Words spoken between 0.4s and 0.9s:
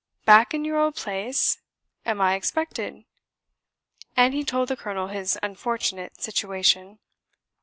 in your